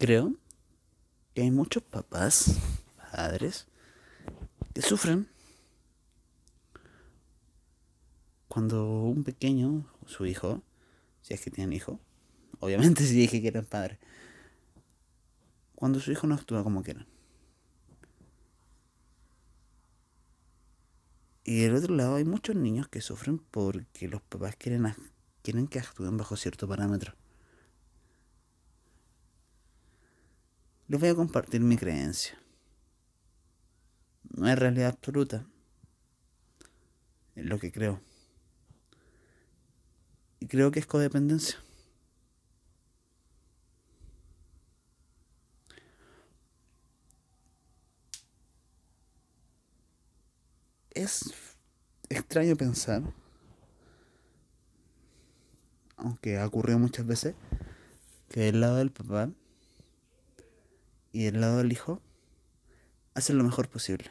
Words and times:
creo 0.00 0.34
que 1.34 1.42
hay 1.42 1.50
muchos 1.50 1.82
papás, 1.82 2.56
padres, 3.12 3.66
que 4.74 4.80
sufren 4.80 5.28
cuando 8.48 9.02
un 9.02 9.24
pequeño, 9.24 9.86
su 10.06 10.24
hijo, 10.24 10.62
si 11.20 11.34
es 11.34 11.42
que 11.42 11.50
tienen 11.50 11.74
hijo, 11.74 12.00
obviamente 12.60 13.04
si 13.04 13.14
dije 13.14 13.42
que 13.42 13.48
eran 13.48 13.66
padres, 13.66 13.98
cuando 15.74 16.00
su 16.00 16.10
hijo 16.10 16.26
no 16.26 16.34
actúa 16.34 16.64
como 16.64 16.82
quieren. 16.82 17.06
Y 21.44 21.60
del 21.60 21.74
otro 21.74 21.94
lado 21.94 22.14
hay 22.14 22.24
muchos 22.24 22.56
niños 22.56 22.88
que 22.88 23.02
sufren 23.02 23.38
porque 23.38 24.08
los 24.08 24.22
papás 24.22 24.56
quieren, 24.56 24.94
quieren 25.42 25.68
que 25.68 25.78
actúen 25.78 26.16
bajo 26.16 26.36
cierto 26.36 26.66
parámetro. 26.66 27.14
Les 30.90 30.98
voy 30.98 31.10
a 31.10 31.14
compartir 31.14 31.60
mi 31.60 31.76
creencia. 31.76 32.36
No 34.24 34.48
es 34.48 34.58
realidad 34.58 34.88
absoluta. 34.88 35.46
Es 37.36 37.46
lo 37.46 37.60
que 37.60 37.70
creo. 37.70 38.00
Y 40.40 40.48
creo 40.48 40.72
que 40.72 40.80
es 40.80 40.86
codependencia. 40.86 41.60
Es 50.90 51.32
extraño 52.08 52.56
pensar, 52.56 53.04
aunque 55.96 56.36
ha 56.36 56.44
ocurrido 56.44 56.80
muchas 56.80 57.06
veces, 57.06 57.36
que 58.28 58.40
del 58.40 58.60
lado 58.60 58.78
del 58.78 58.90
papá 58.90 59.30
y 61.12 61.24
del 61.24 61.40
lado 61.40 61.58
del 61.58 61.72
hijo 61.72 62.00
hacen 63.14 63.38
lo 63.38 63.44
mejor 63.44 63.68
posible. 63.68 64.10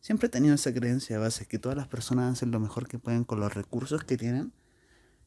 Siempre 0.00 0.26
he 0.26 0.30
tenido 0.30 0.54
esa 0.54 0.72
creencia 0.74 1.16
de 1.16 1.22
base 1.22 1.46
que 1.46 1.58
todas 1.58 1.76
las 1.76 1.86
personas 1.86 2.32
hacen 2.32 2.50
lo 2.50 2.60
mejor 2.60 2.88
que 2.88 2.98
pueden 2.98 3.24
con 3.24 3.40
los 3.40 3.54
recursos 3.54 4.04
que 4.04 4.16
tienen 4.16 4.52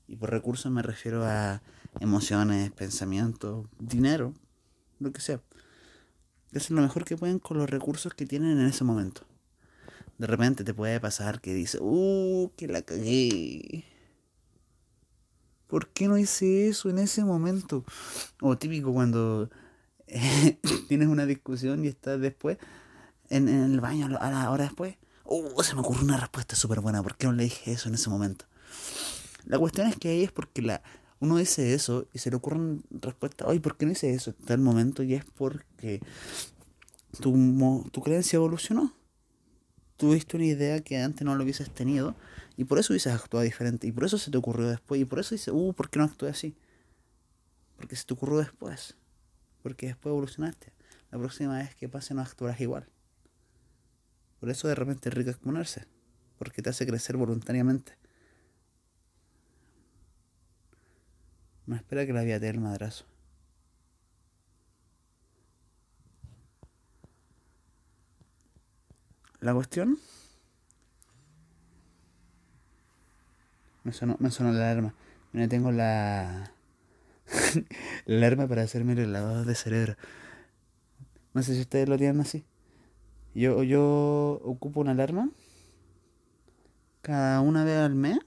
y 0.08 0.18
por 0.18 0.30
recursos 0.30 0.72
me 0.72 0.82
refiero 0.82 1.24
a 1.26 1.62
emociones, 2.00 2.72
pensamientos, 2.72 3.68
dinero, 3.80 4.34
lo 5.00 5.12
que 5.12 5.22
sea. 5.22 5.42
Hacen 6.54 6.76
lo 6.76 6.82
mejor 6.82 7.06
que 7.06 7.18
pueden 7.18 7.40
con 7.40 7.58
los 7.58 7.70
recursos 7.70 8.14
que 8.14 8.26
tienen 8.26 8.60
en 8.60 8.68
ese 8.68 8.84
momento. 8.84 9.22
De 10.18 10.28
repente 10.28 10.64
te 10.64 10.74
puede 10.74 11.00
pasar 11.00 11.42
que 11.42 11.54
dices, 11.54 11.82
uh, 11.82 12.52
que 12.56 12.68
la 12.68 12.82
cagué. 12.82 13.86
¿Por 15.68 15.90
qué 15.90 16.08
no 16.08 16.18
hice 16.18 16.70
eso 16.70 16.90
en 16.90 17.00
ese 17.00 17.26
momento? 17.26 17.84
O 18.42 18.58
típico 18.58 18.94
cuando 18.94 19.50
tienes 20.88 21.08
una 21.08 21.26
discusión 21.26 21.84
y 21.86 21.88
estás 21.88 22.20
después 22.20 22.58
en, 23.30 23.48
en, 23.48 23.74
el 23.74 23.82
baño 23.82 24.06
a 24.20 24.30
la 24.30 24.52
hora 24.52 24.66
después. 24.66 24.98
Uh, 25.26 25.64
se 25.64 25.74
me 25.74 25.82
ocurrió 25.82 26.04
una 26.04 26.18
respuesta 26.18 26.56
súper 26.56 26.82
buena. 26.82 27.02
¿Por 27.02 27.16
qué 27.18 27.28
no 27.28 27.34
le 27.34 27.44
dije 27.44 27.72
eso 27.72 27.90
en 27.90 27.96
ese 27.96 28.10
momento? 28.10 28.46
La 29.46 29.60
cuestión 29.60 29.88
es 29.88 29.96
que 29.98 30.10
ahí 30.10 30.24
es 30.24 30.32
porque 30.32 30.62
la, 30.62 30.82
uno 31.20 31.38
dice 31.38 31.74
eso 31.74 32.08
y 32.14 32.20
se 32.20 32.30
le 32.30 32.36
ocurren 32.36 32.84
respuestas, 32.90 33.48
ay, 33.50 33.60
¿por 33.60 33.78
qué 33.78 33.86
no 33.86 33.92
hice 33.92 34.14
eso 34.14 34.32
en 34.32 34.46
tal 34.46 34.60
momento? 34.60 35.04
Y 35.04 35.14
es 35.14 35.26
porque 35.26 36.02
tu, 37.20 37.90
tu 37.92 38.02
creencia 38.02 38.38
evolucionó. 38.38 38.94
Tuviste 39.98 40.36
una 40.36 40.46
idea 40.46 40.82
que 40.82 40.98
antes 40.98 41.24
no 41.24 41.36
lo 41.36 41.44
hubieses 41.44 41.70
tenido 41.72 42.16
y 42.58 42.66
por 42.66 42.80
eso 42.80 42.94
hubieses 42.94 43.14
actuado 43.14 43.44
diferente 43.44 43.88
y 43.88 43.92
por 43.92 44.06
eso 44.06 44.18
se 44.18 44.30
te 44.30 44.38
ocurrió 44.38 44.68
después 44.68 45.00
y 45.00 45.06
por 45.06 45.20
eso 45.20 45.36
dices, 45.36 45.54
uh, 45.54 45.74
¿por 45.74 45.90
qué 45.90 46.00
no 46.00 46.06
actué 46.06 46.30
así? 46.30 46.56
Porque 47.78 47.96
se 47.96 48.06
te 48.06 48.14
ocurrió 48.14 48.38
después. 48.40 48.96
Porque 49.66 49.88
después 49.88 50.12
evolucionaste. 50.12 50.72
La 51.10 51.18
próxima 51.18 51.58
vez 51.58 51.74
que 51.74 51.90
pase 51.90 52.14
no 52.14 52.22
actuarás 52.22 52.62
igual. 52.62 52.88
Por 54.40 54.52
eso 54.52 54.68
de 54.68 54.76
repente 54.76 55.10
es 55.10 55.16
rico 55.16 55.32
exponerse. 55.32 55.88
Porque 56.38 56.62
te 56.62 56.70
hace 56.70 56.86
crecer 56.86 57.18
voluntariamente. 57.18 57.98
No 61.66 61.76
espera 61.76 62.06
que 62.06 62.14
la 62.14 62.22
vida 62.22 62.36
te 62.36 62.42
dé 62.42 62.50
el 62.50 62.60
madrazo. 62.60 63.08
La 69.40 69.52
cuestión. 69.56 69.98
Me 73.84 73.94
sonó, 73.94 74.16
me 74.20 74.30
sonó 74.30 74.52
la 74.52 74.70
alarma. 74.70 74.94
Mira, 75.34 75.48
tengo 75.48 75.72
la. 75.72 76.55
la 78.06 78.16
alarma 78.18 78.48
para 78.48 78.64
hacerme 78.64 78.94
el 78.94 79.12
lavado 79.12 79.46
de 79.46 79.56
cerebro. 79.56 79.96
No 81.34 81.44
sé 81.44 81.54
si 81.56 81.62
ustedes 81.62 81.90
lo 81.90 81.98
tienen 81.98 82.22
así. 82.22 82.46
Yo, 83.34 83.64
yo 83.64 84.40
ocupo 84.44 84.80
una 84.80 84.92
alarma 84.92 85.30
cada 87.02 87.42
una 87.42 87.64
vez 87.64 87.78
al 87.78 87.94
mes 87.94 88.18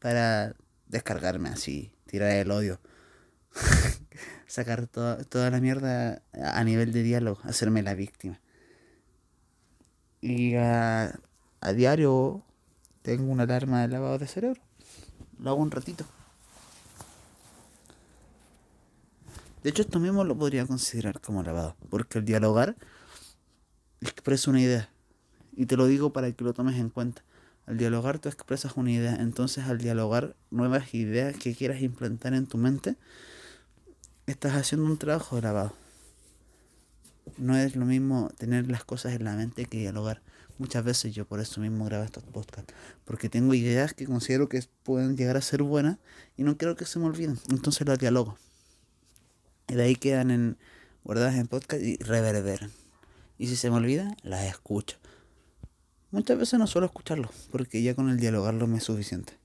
para 0.00 0.56
descargarme 0.88 1.50
así 1.50 1.92
tirar 2.06 2.30
el 2.32 2.50
odio. 2.50 2.80
Sacar 4.46 4.88
toda 4.88 5.50
la 5.50 5.60
mierda 5.60 6.22
a 6.32 6.64
nivel 6.64 6.92
de 6.92 7.02
diálogo, 7.02 7.40
hacerme 7.44 7.82
la 7.82 7.94
víctima. 7.94 8.40
Y 10.20 10.56
a, 10.56 11.20
a 11.60 11.72
diario 11.72 12.44
tengo 13.02 13.30
una 13.30 13.44
alarma 13.44 13.82
de 13.82 13.88
lavado 13.88 14.18
de 14.18 14.26
cerebro. 14.26 14.60
Lo 15.38 15.50
hago 15.50 15.60
un 15.60 15.70
ratito. 15.70 16.04
De 19.62 19.70
hecho, 19.70 19.82
esto 19.82 20.00
mismo 20.00 20.24
lo 20.24 20.36
podría 20.36 20.66
considerar 20.66 21.20
como 21.20 21.42
lavado, 21.42 21.76
porque 21.90 22.18
el 22.18 22.24
dialogar 22.24 22.76
expresa 24.00 24.50
una 24.50 24.60
idea. 24.60 24.90
Y 25.54 25.66
te 25.66 25.76
lo 25.76 25.86
digo 25.86 26.12
para 26.12 26.32
que 26.32 26.44
lo 26.44 26.54
tomes 26.54 26.78
en 26.78 26.88
cuenta. 26.88 27.22
Al 27.66 27.76
dialogar 27.76 28.18
tú 28.18 28.28
expresas 28.28 28.72
una 28.76 28.90
idea, 28.90 29.16
entonces 29.16 29.64
al 29.64 29.78
dialogar 29.78 30.34
nuevas 30.50 30.94
ideas 30.94 31.36
que 31.36 31.54
quieras 31.54 31.82
implantar 31.82 32.34
en 32.34 32.46
tu 32.46 32.56
mente, 32.56 32.96
estás 34.26 34.54
haciendo 34.54 34.86
un 34.86 34.96
trabajo 34.96 35.36
de 35.36 35.42
lavado. 35.42 35.74
No 37.36 37.56
es 37.56 37.76
lo 37.76 37.84
mismo 37.84 38.30
tener 38.38 38.70
las 38.70 38.84
cosas 38.84 39.12
en 39.12 39.24
la 39.24 39.36
mente 39.36 39.66
que 39.66 39.78
dialogar. 39.78 40.22
Muchas 40.58 40.84
veces 40.84 41.14
yo 41.14 41.26
por 41.26 41.40
eso 41.40 41.60
mismo 41.60 41.84
grabo 41.84 42.04
estos 42.04 42.24
podcasts, 42.24 42.74
porque 43.04 43.28
tengo 43.28 43.54
ideas 43.54 43.94
que 43.94 44.06
considero 44.06 44.48
que 44.48 44.62
pueden 44.82 45.16
llegar 45.16 45.36
a 45.36 45.40
ser 45.40 45.62
buenas 45.62 45.98
y 46.36 46.42
no 46.42 46.56
quiero 46.56 46.76
que 46.76 46.86
se 46.86 46.98
me 46.98 47.06
olviden, 47.06 47.38
entonces 47.50 47.86
las 47.86 47.98
dialogo. 47.98 48.36
Y 49.70 49.74
de 49.74 49.84
ahí 49.84 49.94
quedan 49.94 50.32
en, 50.32 50.58
guardadas 51.04 51.36
en 51.36 51.46
podcast 51.46 51.80
y 51.80 51.96
reverberan. 51.98 52.72
Y 53.38 53.46
si 53.46 53.54
se 53.54 53.70
me 53.70 53.76
olvida, 53.76 54.16
las 54.22 54.44
escucho. 54.44 54.98
Muchas 56.10 56.36
veces 56.36 56.58
no 56.58 56.66
suelo 56.66 56.86
escucharlo, 56.86 57.30
porque 57.52 57.80
ya 57.80 57.94
con 57.94 58.10
el 58.10 58.18
dialogarlo 58.18 58.66
me 58.66 58.78
es 58.78 58.84
suficiente. 58.84 59.38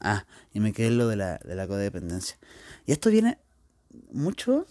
Ah, 0.00 0.24
y 0.54 0.60
me 0.60 0.72
quedé 0.72 0.90
lo 0.90 1.08
de 1.08 1.16
la, 1.16 1.36
de 1.44 1.54
la 1.54 1.68
codependencia. 1.68 2.38
Y 2.86 2.92
esto 2.92 3.10
viene 3.10 3.38
mucho 4.10 4.66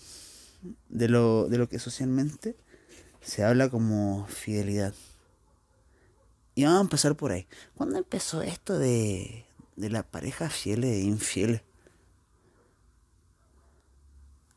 de 0.90 1.08
lo, 1.08 1.48
de 1.50 1.60
lo 1.60 1.70
que 1.70 1.78
socialmente 1.78 2.56
se 3.22 3.44
habla 3.44 3.70
como 3.70 4.26
fidelidad. 4.28 4.96
Y 6.56 6.64
vamos 6.64 6.80
a 6.80 6.82
empezar 6.82 7.16
por 7.16 7.32
ahí. 7.32 7.48
¿Cuándo 7.76 8.00
empezó 8.00 8.42
esto 8.42 8.80
de, 8.80 9.46
de 9.76 9.90
la 9.92 10.02
pareja 10.02 10.50
fiel 10.50 10.84
e 10.84 11.02
infiel? 11.02 11.62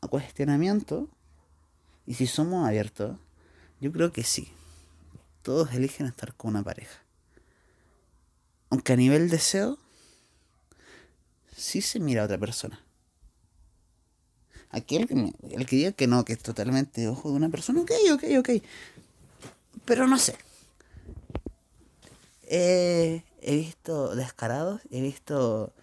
cuestionamiento. 0.11 1.07
Y 2.05 2.15
si 2.15 2.27
somos 2.27 2.67
abiertos, 2.67 3.17
yo 3.79 3.91
creo 3.91 4.11
que 4.11 4.23
sí 4.23 4.53
todos 5.41 5.73
eligen 5.73 6.05
estar 6.05 6.35
con 6.35 6.51
una 6.51 6.63
pareja. 6.63 6.99
Aunque 8.69 8.93
a 8.93 8.95
nivel 8.95 9.29
deseo, 9.29 9.77
sí 11.55 11.81
se 11.81 11.99
mira 11.99 12.21
a 12.21 12.25
otra 12.25 12.37
persona. 12.37 12.83
Aquel 14.69 15.07
que, 15.07 15.33
el 15.49 15.65
que 15.65 15.75
diga 15.75 15.91
que 15.93 16.07
no, 16.07 16.23
que 16.23 16.33
es 16.33 16.39
totalmente 16.39 17.07
ojo 17.07 17.29
de 17.29 17.35
una 17.35 17.49
persona, 17.49 17.81
ok, 17.81 17.91
ok, 18.13 18.23
ok. 18.39 18.49
Pero 19.85 20.07
no 20.07 20.17
sé. 20.17 20.35
he 22.43 23.23
visto 23.41 24.15
descarados, 24.15 24.81
he 24.91 25.01
visto 25.01 25.73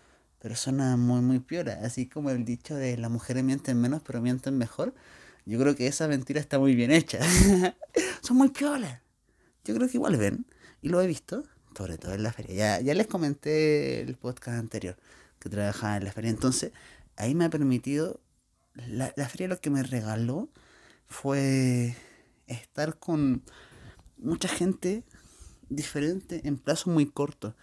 personas 0.40 0.98
muy, 0.98 1.20
muy 1.20 1.40
pioras. 1.40 1.82
Así 1.84 2.06
como 2.06 2.30
el 2.30 2.44
dicho 2.44 2.74
de 2.74 2.96
las 2.96 3.10
mujeres 3.10 3.44
mienten 3.44 3.80
menos, 3.80 4.02
pero 4.06 4.20
mienten 4.20 4.58
mejor. 4.58 4.94
Yo 5.46 5.58
creo 5.58 5.76
que 5.76 5.86
esa 5.86 6.08
mentira 6.08 6.40
está 6.40 6.58
muy 6.58 6.74
bien 6.74 6.90
hecha. 6.90 7.20
Son 8.22 8.36
muy 8.36 8.50
piolas 8.50 9.00
yo 9.68 9.74
creo 9.74 9.86
que 9.88 9.98
igual 9.98 10.16
ven, 10.16 10.46
y 10.80 10.88
lo 10.88 11.00
he 11.02 11.06
visto, 11.06 11.44
sobre 11.76 11.98
todo 11.98 12.14
en 12.14 12.22
la 12.22 12.32
feria. 12.32 12.54
Ya, 12.54 12.80
ya 12.80 12.94
les 12.94 13.06
comenté 13.06 14.00
el 14.00 14.16
podcast 14.16 14.58
anterior 14.58 14.96
que 15.38 15.50
trabajaba 15.50 15.98
en 15.98 16.04
la 16.04 16.12
feria. 16.12 16.30
Entonces, 16.30 16.72
ahí 17.16 17.34
me 17.34 17.44
ha 17.44 17.50
permitido, 17.50 18.18
la, 18.74 19.12
la 19.14 19.28
feria 19.28 19.46
lo 19.46 19.60
que 19.60 19.68
me 19.68 19.82
regaló 19.82 20.48
fue 21.06 21.94
estar 22.46 22.98
con 22.98 23.42
mucha 24.16 24.48
gente 24.48 25.04
diferente 25.68 26.40
en 26.44 26.56
plazo 26.56 26.88
muy 26.88 27.04
corto. 27.04 27.54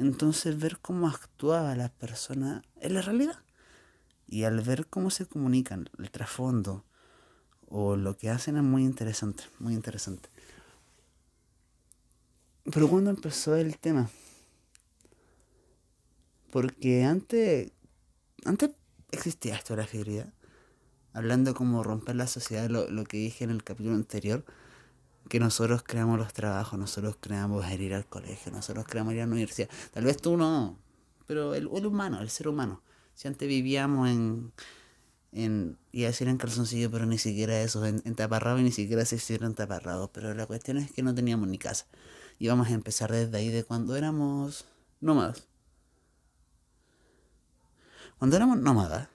Entonces 0.00 0.58
ver 0.58 0.78
cómo 0.78 1.08
actuaba 1.08 1.76
la 1.76 1.90
persona 1.90 2.62
en 2.80 2.94
la 2.94 3.02
realidad. 3.02 3.38
Y 4.26 4.44
al 4.44 4.60
ver 4.62 4.86
cómo 4.86 5.10
se 5.10 5.26
comunican, 5.26 5.90
el 5.98 6.10
trasfondo 6.10 6.86
o 7.68 7.96
lo 7.96 8.16
que 8.16 8.30
hacen 8.30 8.56
es 8.56 8.62
muy 8.62 8.82
interesante, 8.82 9.44
muy 9.58 9.74
interesante. 9.74 10.30
Pero 12.72 12.88
cuando 12.88 13.10
empezó 13.10 13.56
el 13.56 13.76
tema, 13.76 14.08
porque 16.50 17.04
antes, 17.04 17.70
antes 18.46 18.70
existía 19.10 19.54
esto 19.54 19.74
de 19.74 19.82
la 19.82 19.86
fidelidad, 19.86 20.32
hablando 21.12 21.52
como 21.52 21.82
romper 21.82 22.16
la 22.16 22.26
sociedad, 22.26 22.70
lo, 22.70 22.88
lo 22.88 23.04
que 23.04 23.18
dije 23.18 23.44
en 23.44 23.50
el 23.50 23.62
capítulo 23.64 23.96
anterior, 23.96 24.46
que 25.30 25.38
nosotros 25.38 25.84
creamos 25.84 26.18
los 26.18 26.32
trabajos, 26.32 26.76
nosotros 26.76 27.16
creamos 27.20 27.64
ir 27.70 27.94
al 27.94 28.04
colegio, 28.04 28.50
nosotros 28.50 28.84
creamos 28.84 29.14
ir 29.14 29.20
a 29.20 29.26
la 29.26 29.32
universidad. 29.32 29.68
Tal 29.92 30.04
vez 30.04 30.20
tú 30.20 30.36
no, 30.36 30.76
pero 31.28 31.54
el, 31.54 31.70
el 31.72 31.86
humano, 31.86 32.20
el 32.20 32.28
ser 32.30 32.48
humano. 32.48 32.82
Si 33.14 33.28
antes 33.28 33.48
vivíamos 33.48 34.08
en, 34.08 34.52
en 35.30 35.78
iba 35.92 36.08
a 36.08 36.10
decir 36.10 36.26
en 36.26 36.36
calzoncillo, 36.36 36.90
pero 36.90 37.06
ni 37.06 37.16
siquiera 37.16 37.62
eso, 37.62 37.86
en, 37.86 38.02
en 38.04 38.16
taparrado 38.16 38.58
y 38.58 38.64
ni 38.64 38.72
siquiera 38.72 39.04
se 39.04 39.16
hicieron 39.16 39.54
taparrados. 39.54 40.10
Pero 40.12 40.34
la 40.34 40.46
cuestión 40.46 40.78
es 40.78 40.90
que 40.90 41.04
no 41.04 41.14
teníamos 41.14 41.48
ni 41.48 41.58
casa. 41.58 41.86
Íbamos 42.40 42.66
a 42.66 42.72
empezar 42.72 43.12
desde 43.12 43.36
ahí, 43.36 43.50
de 43.50 43.62
cuando 43.62 43.94
éramos 43.94 44.64
nómadas. 45.00 45.46
Cuando 48.18 48.34
éramos 48.34 48.58
nómadas, 48.58 49.08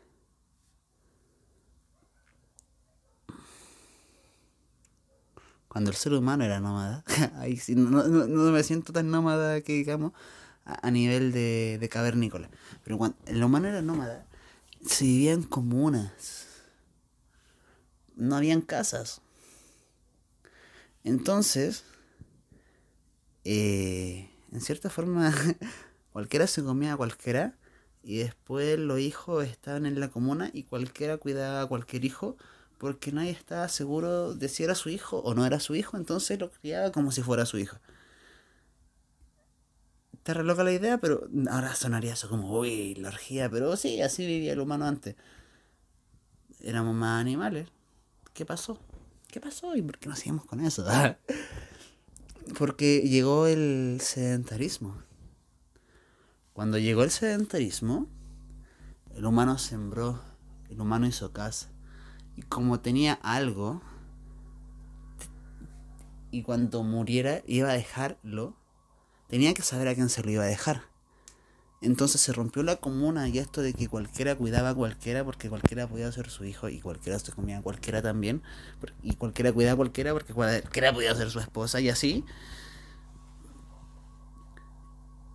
cuando 5.76 5.92
el 5.92 5.98
ser 5.98 6.14
humano 6.14 6.46
era 6.46 6.62
nómada, 6.62 7.04
ahí 7.36 7.58
sí, 7.58 7.76
no, 7.76 7.90
no, 8.08 8.28
no, 8.28 8.52
me 8.54 8.64
siento 8.64 8.94
tan 8.94 9.12
nómada 9.12 9.60
que 9.60 9.74
digamos 9.74 10.14
a, 10.64 10.90
nivel 10.90 11.34
de, 11.34 11.78
de, 11.82 11.90
cavernícola. 11.90 12.50
Pero 12.86 12.98
cuando 12.98 13.18
el 13.26 13.44
humano 13.44 13.68
era 13.68 13.82
nómada, 13.82 14.26
se 14.86 15.04
vivía 15.04 15.34
en 15.34 15.44
comunas. 15.44 16.48
No 18.16 18.38
habían 18.38 18.62
casas. 18.62 19.20
Entonces, 21.04 21.84
eh, 23.44 24.30
en 24.54 24.62
cierta 24.62 24.90
forma, 24.90 25.36
cualquiera 26.14 26.48
se 26.48 26.64
comía 26.64 26.94
a 26.94 26.98
cualquiera 26.98 27.58
y 28.02 28.20
después 28.20 28.80
los 28.80 29.02
hijos 29.02 29.46
estaban 29.46 29.86
en 29.86 30.00
la 30.00 30.08
comuna 30.08 30.52
y 30.54 30.64
cualquiera 30.64 31.18
cuidaba 31.18 31.64
a 31.64 31.68
cualquier 31.68 32.06
hijo 32.06 32.38
porque 32.78 33.12
nadie 33.12 33.32
estaba 33.32 33.68
seguro 33.70 34.34
de 34.34 34.50
si 34.50 34.64
era 34.64 34.76
su 34.76 34.90
hijo 34.90 35.20
o 35.20 35.34
no 35.34 35.46
era 35.46 35.60
su 35.60 35.76
hijo, 35.76 35.98
entonces 35.98 36.40
lo 36.40 36.52
criaba 36.52 36.92
como 36.92 37.12
si 37.12 37.22
fuera 37.22 37.46
su 37.46 37.58
hijo. 37.58 37.78
Te 40.24 40.34
reloca 40.34 40.64
la 40.64 40.72
idea, 40.72 40.98
pero 40.98 41.28
ahora 41.50 41.76
sonaría 41.76 42.14
eso 42.14 42.30
como, 42.30 42.58
uy, 42.60 42.96
la 42.96 43.10
orgía, 43.10 43.50
pero 43.50 43.78
sí, 43.78 44.02
así 44.02 44.26
vivía 44.26 44.54
el 44.54 44.60
humano 44.60 44.86
antes. 44.86 45.16
Éramos 46.62 46.96
más 46.96 47.22
animales. 47.22 47.68
¿Qué 48.34 48.46
pasó? 48.46 48.80
¿Qué 49.28 49.40
pasó? 49.40 49.76
¿Y 49.76 49.82
por 49.82 50.00
qué 50.00 50.10
no 50.10 50.16
seguimos 50.16 50.46
con 50.46 50.62
eso? 50.62 50.86
Porque 52.58 53.02
llegó 53.02 53.48
el 53.48 54.00
sedentarismo. 54.02 55.02
Cuando 56.54 56.78
llegó 56.78 57.04
el 57.04 57.12
sedentarismo, 57.12 58.08
el 59.14 59.26
humano 59.26 59.58
sembró, 59.58 60.22
el 60.70 60.82
humano 60.82 61.06
hizo 61.06 61.32
casa. 61.34 61.75
Y 62.36 62.42
como 62.44 62.80
tenía 62.80 63.14
algo, 63.14 63.82
y 66.32 66.44
cuando 66.44 66.84
muriera 66.84 67.42
iba 67.48 67.70
a 67.70 67.74
dejarlo, 67.74 68.56
tenía 69.28 69.54
que 69.54 69.62
saber 69.62 69.88
a 69.88 69.96
quién 69.96 70.10
se 70.10 70.22
lo 70.22 70.32
iba 70.32 70.44
a 70.44 70.48
dejar. 70.48 70.84
Entonces 71.82 72.20
se 72.20 72.34
rompió 72.34 72.64
la 72.64 72.78
comuna 72.78 73.30
y 73.30 73.38
esto 73.38 73.62
de 73.62 73.74
que 73.74 73.88
cualquiera 73.88 74.36
cuidaba 74.36 74.70
a 74.70 74.76
cualquiera 74.76 75.24
porque 75.24 75.50
cualquiera 75.50 75.88
podía 75.88 76.12
ser 76.12 76.30
su 76.30 76.44
hijo 76.46 76.68
y 76.68 76.80
cualquiera 76.80 77.20
se 77.20 77.32
comía 77.32 77.60
a 77.60 77.62
cualquiera 77.62 78.02
también. 78.02 78.42
Y 79.04 79.14
cualquiera 79.16 79.54
cuidaba 79.54 79.74
a 79.74 79.78
cualquiera 79.78 80.14
porque 80.14 80.34
cualquiera 80.34 80.94
podía 80.94 81.14
ser 81.16 81.30
su 81.30 81.40
esposa 81.40 81.80
y 81.82 81.90
así. 81.90 82.26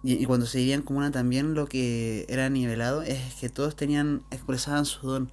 Y, 0.03 0.25
cuando 0.25 0.47
se 0.47 0.59
vivía 0.59 0.75
en 0.75 0.83
comuna 0.83 1.11
también 1.11 1.55
lo 1.55 1.67
que 1.67 2.25
era 2.29 2.49
nivelado 2.49 3.03
es 3.03 3.35
que 3.35 3.51
todos 3.51 3.77
tenían, 3.77 4.23
expresaban 4.31 4.87
su 4.87 5.07
don. 5.07 5.33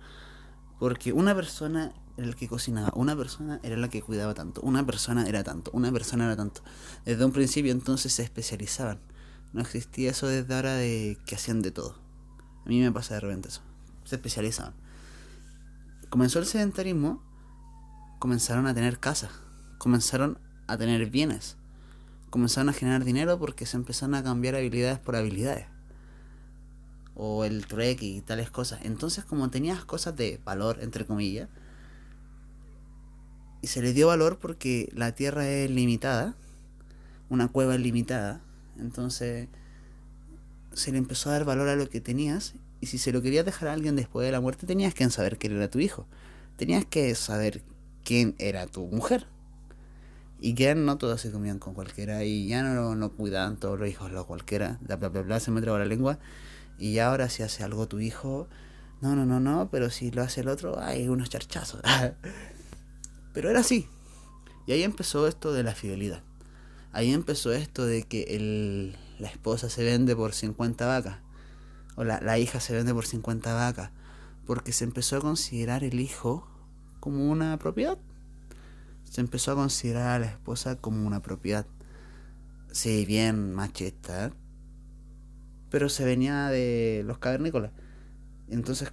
Porque 0.80 1.14
una 1.14 1.34
persona 1.36 1.94
era 2.18 2.28
el 2.28 2.36
que 2.36 2.48
cocinaba, 2.48 2.92
una 2.96 3.16
persona 3.16 3.60
era 3.64 3.78
la 3.78 3.90
que 3.90 4.02
cuidaba 4.02 4.34
tanto, 4.34 4.62
una 4.62 4.86
persona 4.86 5.28
era 5.28 5.44
tanto, 5.44 5.72
una 5.74 5.92
persona 5.92 6.26
era 6.26 6.36
tanto. 6.36 6.62
Desde 7.06 7.24
un 7.26 7.32
principio 7.32 7.72
entonces 7.72 8.14
se 8.14 8.24
especializaban. 8.24 9.00
No 9.54 9.62
existía 9.62 10.12
eso 10.12 10.28
desde 10.28 10.54
ahora 10.54 10.74
de 10.74 11.18
que 11.26 11.36
hacían 11.36 11.62
de 11.62 11.72
todo. 11.72 11.96
A 12.66 12.70
mí 12.70 12.80
me 12.82 12.92
pasa 12.92 13.16
de 13.16 13.22
repente 13.22 13.50
eso. 13.50 13.62
Se 14.04 14.16
especializaban. 14.16 14.74
Comenzó 16.10 16.40
el 16.40 16.46
sedentarismo, 16.46 17.24
comenzaron 18.20 18.68
a 18.68 18.74
tener 18.74 19.00
casas, 19.00 19.32
comenzaron 19.78 20.40
a 20.68 20.78
tener 20.78 21.10
bienes, 21.10 21.58
comenzaron 22.30 22.70
a 22.70 22.74
generar 22.74 23.04
dinero 23.04 23.40
porque 23.40 23.66
se 23.66 23.78
empezaron 23.78 24.16
a 24.16 24.24
cambiar 24.24 24.56
habilidades 24.56 25.00
por 25.00 25.16
habilidades. 25.16 25.68
O 27.20 27.46
el 27.46 27.66
trek 27.66 28.02
y 28.04 28.22
tales 28.22 28.52
cosas. 28.52 28.80
Entonces 28.84 29.26
como 29.26 29.50
tenías 29.50 29.84
cosas 29.84 30.16
de 30.16 30.40
valor, 30.46 30.78
entre 30.82 31.06
comillas, 31.06 31.50
y 33.62 33.68
se 33.68 33.82
le 33.82 33.94
dio 33.94 34.08
valor 34.08 34.38
porque 34.40 34.90
la 34.94 35.14
tierra 35.14 35.50
es 35.50 35.70
limitada, 35.72 36.36
una 37.30 37.48
cueva 37.48 37.76
es 37.76 37.82
limitada, 37.82 38.42
entonces 38.78 39.50
se 40.74 40.92
le 40.92 41.00
empezó 41.00 41.30
a 41.30 41.34
dar 41.34 41.46
valor 41.46 41.68
a 41.70 41.76
lo 41.76 41.90
que 41.90 42.00
tenías 42.00 42.54
y 42.80 42.86
si 42.86 42.98
se 42.98 43.12
lo 43.12 43.22
querías 43.22 43.46
dejar 43.46 43.70
a 43.70 43.74
alguien 43.74 43.96
después 43.96 44.26
de 44.26 44.32
la 44.32 44.42
muerte 44.42 44.68
tenías 44.68 44.94
que 44.94 45.10
saber 45.10 45.38
quién 45.38 45.56
era 45.56 45.70
tu 45.70 45.80
hijo, 45.80 46.06
tenías 46.56 46.86
que 46.86 47.14
saber 47.16 47.64
quién 48.04 48.36
era 48.38 48.68
tu 48.68 48.86
mujer. 48.88 49.28
Y 50.40 50.54
que 50.54 50.76
no 50.76 51.00
todos 51.00 51.20
se 51.20 51.32
comían 51.32 51.58
con 51.58 51.74
cualquiera 51.74 52.24
y 52.24 52.48
ya 52.48 52.62
no, 52.62 52.94
no 52.94 53.12
cuidaban 53.12 53.58
todos 53.58 53.80
los 53.80 53.90
hijos, 53.90 54.12
lo 54.12 54.28
cualquiera, 54.28 54.78
bla 54.82 54.96
bla, 54.98 55.10
bla 55.10 55.40
se 55.40 55.50
me 55.50 55.62
traba 55.62 55.80
la 55.80 55.86
lengua. 55.86 56.20
Y 56.78 57.00
ahora 57.00 57.30
si 57.30 57.44
hace 57.44 57.64
algo 57.64 57.88
tu 57.88 58.00
hijo, 58.00 58.48
no, 59.02 59.16
no, 59.16 59.26
no, 59.26 59.40
no, 59.40 59.70
pero 59.70 59.90
si 59.90 60.12
lo 60.12 60.22
hace 60.22 60.42
el 60.42 60.48
otro, 60.48 60.80
hay 60.80 61.08
unos 61.08 61.30
charchazos. 61.30 61.82
pero 63.34 63.50
era 63.50 63.60
así. 63.60 63.88
Y 64.66 64.72
ahí 64.72 64.84
empezó 64.84 65.28
esto 65.28 65.54
de 65.54 65.64
la 65.64 65.74
fidelidad. 65.74 66.22
Ahí 66.92 67.14
empezó 67.14 67.54
esto 67.54 67.86
de 67.86 68.04
que 68.04 68.24
el, 68.36 68.96
la 69.20 69.28
esposa 69.28 69.70
se 69.70 69.84
vende 69.84 70.16
por 70.16 70.34
50 70.34 70.86
vacas. 70.86 71.20
O 71.96 72.04
la, 72.04 72.20
la 72.22 72.40
hija 72.40 72.60
se 72.60 72.74
vende 72.74 72.94
por 72.94 73.06
50 73.06 73.54
vacas. 73.54 73.92
Porque 74.46 74.72
se 74.72 74.84
empezó 74.84 75.18
a 75.18 75.22
considerar 75.22 75.84
el 75.84 76.00
hijo 76.00 76.48
como 77.00 77.30
una 77.30 77.58
propiedad. 77.58 77.98
Se 79.04 79.22
empezó 79.22 79.52
a 79.52 79.56
considerar 79.56 80.08
a 80.08 80.20
la 80.20 80.26
esposa 80.26 80.76
como 80.76 81.06
una 81.06 81.22
propiedad. 81.22 81.66
Sí, 82.72 83.06
bien 83.06 83.54
machista. 83.54 84.32
Pero 85.70 85.90
se 85.90 86.06
venía 86.06 86.48
de 86.48 87.04
los 87.06 87.18
cavernícolas. 87.18 87.72
Entonces, 88.50 88.92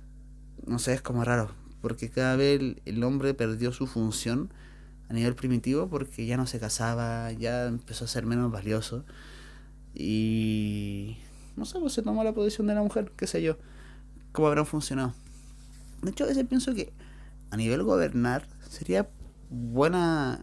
no 0.66 0.78
sé, 0.78 0.94
es 0.94 1.02
como 1.02 1.24
raro. 1.24 1.50
Porque 1.80 2.10
cada 2.10 2.36
vez 2.36 2.60
el, 2.84 3.04
hombre 3.04 3.34
perdió 3.34 3.72
su 3.72 3.86
función 3.86 4.50
a 5.08 5.12
nivel 5.12 5.34
primitivo 5.34 5.88
porque 5.88 6.26
ya 6.26 6.36
no 6.36 6.46
se 6.46 6.58
casaba, 6.58 7.30
ya 7.32 7.66
empezó 7.66 8.06
a 8.06 8.08
ser 8.08 8.24
menos 8.24 8.50
valioso 8.50 9.04
y 9.92 11.18
no 11.56 11.66
sé, 11.66 11.78
pues 11.78 11.92
se 11.92 12.00
tomó 12.00 12.24
la 12.24 12.32
posición 12.32 12.66
de 12.66 12.74
la 12.74 12.82
mujer, 12.82 13.12
qué 13.14 13.26
sé 13.26 13.42
yo, 13.42 13.58
cómo 14.32 14.48
habrán 14.48 14.64
funcionado. 14.64 15.12
De 16.02 16.10
hecho, 16.10 16.24
a 16.24 16.28
veces 16.28 16.46
pienso 16.46 16.74
que 16.74 16.92
a 17.50 17.56
nivel 17.58 17.82
gobernar 17.82 18.48
sería 18.68 19.08
buena 19.50 20.42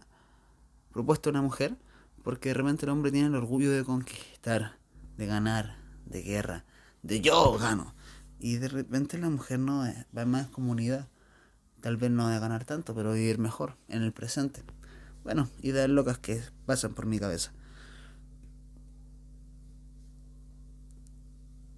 propuesta 0.94 1.32
una 1.32 1.42
mujer 1.42 1.76
porque 2.24 2.50
de 2.50 2.54
repente 2.54 2.86
el 2.86 2.92
hombre 2.92 3.12
tiene 3.12 3.28
el 3.28 3.36
orgullo 3.36 3.72
de 3.72 3.84
conquistar, 3.84 4.78
de 5.18 5.26
ganar, 5.26 5.81
de 6.12 6.22
guerra, 6.22 6.65
de 7.01 7.22
yo 7.22 7.58
gano. 7.58 7.96
Y 8.39 8.58
de 8.58 8.68
repente 8.68 9.18
la 9.18 9.30
mujer 9.30 9.60
no 9.60 9.84
va 10.15 10.25
más 10.25 10.48
comunidad 10.48 11.08
Tal 11.82 11.98
vez 11.98 12.12
no 12.12 12.30
de 12.30 12.39
ganar 12.39 12.63
tanto, 12.63 12.94
pero 12.94 13.13
vivir 13.13 13.39
mejor 13.39 13.75
en 13.88 14.03
el 14.03 14.13
presente. 14.13 14.63
Bueno, 15.24 15.50
ideas 15.63 15.89
locas 15.89 16.20
que 16.20 16.41
pasan 16.68 16.94
por 16.94 17.08
mi 17.08 17.20
cabeza. 17.20 17.51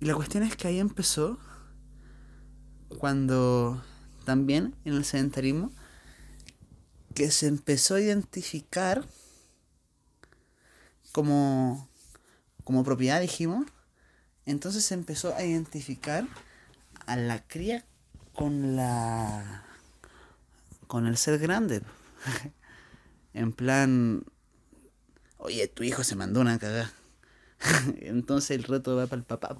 Y 0.01 0.05
la 0.05 0.15
cuestión 0.15 0.43
es 0.43 0.57
que 0.57 0.67
ahí 0.67 0.79
empezó 0.79 1.39
cuando 2.99 3.81
también 4.25 4.75
en 4.83 4.93
el 4.93 5.05
sedentarismo 5.05 5.71
que 7.15 7.31
se 7.31 7.47
empezó 7.47 7.95
a 7.95 8.01
identificar 8.01 9.07
como, 11.13 11.87
como 12.65 12.83
propiedad, 12.83 13.21
dijimos, 13.21 13.65
entonces 14.45 14.83
se 14.83 14.93
empezó 14.93 15.35
a 15.35 15.43
identificar 15.43 16.27
a 17.05 17.15
la 17.15 17.45
cría 17.47 17.85
con 18.33 18.75
la 18.75 19.63
con 20.87 21.07
el 21.07 21.17
ser 21.17 21.39
grande. 21.39 21.81
en 23.33 23.51
plan, 23.53 24.23
oye, 25.37 25.67
tu 25.67 25.83
hijo 25.83 26.03
se 26.03 26.15
mandó 26.15 26.41
una 26.41 26.59
cagada. 26.59 26.93
Entonces 28.01 28.51
el 28.51 28.63
reto 28.63 28.95
va 28.95 29.07
para 29.07 29.19
el 29.19 29.25
papá, 29.25 29.57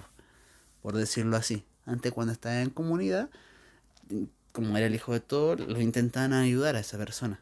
por 0.81 0.95
decirlo 0.95 1.37
así. 1.37 1.65
Antes 1.85 2.11
cuando 2.11 2.33
estaba 2.33 2.61
en 2.61 2.69
comunidad, 2.69 3.29
como 4.51 4.77
era 4.77 4.87
el 4.87 4.95
hijo 4.95 5.13
de 5.13 5.19
todos, 5.19 5.59
lo 5.59 5.81
intentaban 5.81 6.33
ayudar 6.33 6.75
a 6.75 6.81
esa 6.81 6.97
persona. 6.97 7.39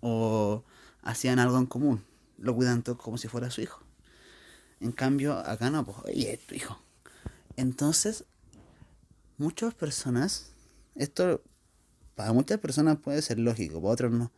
O 0.00 0.62
hacían 1.02 1.38
algo 1.38 1.58
en 1.58 1.66
común. 1.66 2.04
Lo 2.38 2.54
cuidan 2.54 2.82
todo 2.82 2.98
como 2.98 3.18
si 3.18 3.28
fuera 3.28 3.50
su 3.50 3.60
hijo. 3.60 3.82
En 4.80 4.92
cambio, 4.92 5.38
acá 5.38 5.70
no, 5.70 5.84
pues, 5.84 5.98
oye, 6.04 6.40
tu 6.46 6.54
hijo. 6.54 6.80
Entonces, 7.56 8.24
muchas 9.36 9.74
personas, 9.74 10.52
esto 10.94 11.42
para 12.14 12.32
muchas 12.32 12.58
personas 12.58 12.98
puede 12.98 13.22
ser 13.22 13.38
lógico, 13.38 13.80
para 13.80 13.92
otros 13.92 14.12
no. 14.12 14.30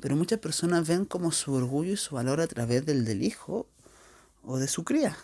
Pero 0.00 0.16
muchas 0.16 0.38
personas 0.38 0.86
ven 0.86 1.04
como 1.04 1.32
su 1.32 1.52
orgullo 1.52 1.92
y 1.92 1.96
su 1.96 2.14
valor 2.14 2.40
a 2.40 2.46
través 2.46 2.84
del 2.84 3.04
del 3.04 3.22
hijo 3.22 3.68
o 4.42 4.58
de 4.58 4.68
su 4.68 4.84
cría. 4.84 5.16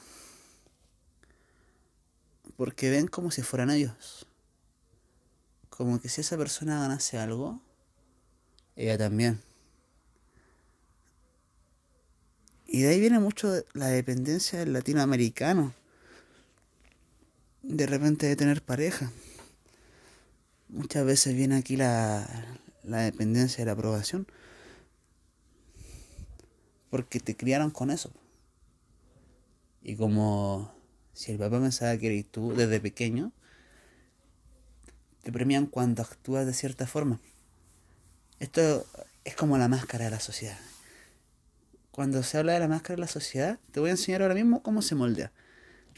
Porque 2.56 2.90
ven 2.90 3.06
como 3.06 3.30
si 3.30 3.42
fueran 3.42 3.70
ellos. 3.70 4.26
Como 5.68 6.00
que 6.00 6.08
si 6.08 6.20
esa 6.20 6.36
persona 6.36 6.80
ganase 6.80 7.18
algo, 7.18 7.60
ella 8.76 8.98
también. 8.98 9.42
Y 12.74 12.80
de 12.80 12.88
ahí 12.88 13.00
viene 13.00 13.18
mucho 13.18 13.66
la 13.74 13.88
dependencia 13.88 14.60
del 14.60 14.72
latinoamericano. 14.72 15.74
De 17.62 17.86
repente 17.86 18.26
de 18.26 18.34
tener 18.34 18.62
pareja. 18.62 19.12
Muchas 20.70 21.04
veces 21.04 21.36
viene 21.36 21.56
aquí 21.56 21.76
la, 21.76 22.26
la 22.82 23.02
dependencia 23.02 23.58
de 23.58 23.66
la 23.66 23.72
aprobación. 23.72 24.26
Porque 26.88 27.20
te 27.20 27.36
criaron 27.36 27.70
con 27.70 27.90
eso. 27.90 28.10
Y 29.82 29.96
como 29.96 30.74
si 31.12 31.32
el 31.32 31.38
papá 31.38 31.60
pensaba 31.60 31.98
que 31.98 32.06
eres 32.06 32.26
tú 32.30 32.54
desde 32.54 32.80
pequeño, 32.80 33.32
te 35.22 35.30
premian 35.30 35.66
cuando 35.66 36.00
actúas 36.00 36.46
de 36.46 36.54
cierta 36.54 36.86
forma. 36.86 37.20
Esto 38.40 38.86
es 39.24 39.36
como 39.36 39.58
la 39.58 39.68
máscara 39.68 40.06
de 40.06 40.10
la 40.12 40.20
sociedad. 40.20 40.58
Cuando 41.92 42.22
se 42.22 42.38
habla 42.38 42.54
de 42.54 42.58
la 42.58 42.68
máscara 42.68 42.96
de 42.96 43.02
la 43.02 43.06
sociedad, 43.06 43.60
te 43.70 43.78
voy 43.78 43.90
a 43.90 43.92
enseñar 43.92 44.22
ahora 44.22 44.34
mismo 44.34 44.62
cómo 44.62 44.80
se 44.80 44.94
moldea. 44.94 45.30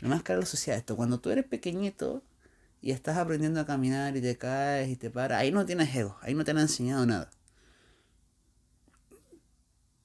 La 0.01 0.09
máscara 0.09 0.37
de 0.39 0.43
la 0.43 0.47
sociedad, 0.47 0.77
esto, 0.77 0.97
cuando 0.97 1.21
tú 1.21 1.31
eres 1.31 1.45
pequeñito 1.45 2.25
y 2.83 2.91
estás 2.91 3.17
aprendiendo 3.17 3.61
a 3.61 3.65
caminar 3.65 4.17
y 4.17 4.21
te 4.21 4.37
caes 4.37 4.89
y 4.89 4.97
te 4.97 5.09
paras, 5.09 5.41
ahí 5.41 5.53
no 5.53 5.65
tienes 5.65 5.95
ego, 5.95 6.19
ahí 6.21 6.35
no 6.35 6.45
te 6.45 6.51
han 6.51 6.59
enseñado 6.59 7.07
nada. 7.07 7.31